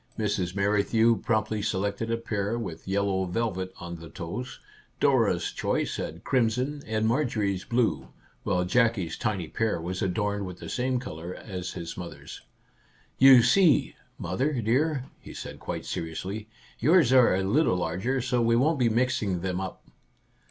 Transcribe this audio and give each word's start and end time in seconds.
Mrs. 0.17 0.55
Merrithew 0.55 1.17
promptly 1.21 1.61
selected 1.61 2.09
a 2.09 2.17
pair 2.17 2.57
with 2.57 2.87
yellow 2.87 3.25
velvet 3.25 3.71
on 3.79 3.97
the 3.97 4.09
toes; 4.09 4.59
Dora's 4.99 5.51
choice 5.51 5.97
had 5.97 6.23
crimson, 6.23 6.81
and 6.87 7.05
Marjorie's 7.05 7.65
blue, 7.65 8.07
while 8.41 8.65
Jackie's 8.65 9.15
tiny 9.15 9.47
pair 9.47 9.79
was 9.79 10.01
adorned 10.01 10.47
with 10.47 10.57
the 10.57 10.69
same 10.69 10.99
colour 10.99 11.35
as 11.35 11.73
his 11.73 11.95
mother's." 11.97 12.41
You 13.29 13.43
see, 13.43 13.95
mother 14.17 14.53
dear," 14.59 15.05
he 15.19 15.35
said 15.35 15.59
quite 15.59 15.85
seri 15.85 16.13
ously," 16.13 16.49
yours 16.79 17.13
are 17.13 17.35
a 17.35 17.43
little 17.43 17.77
larger, 17.77 18.21
so 18.21 18.41
we 18.41 18.55
won't 18.55 18.79
be 18.79 18.89
mixing 18.89 19.41
them 19.41 19.61
up 19.61 19.83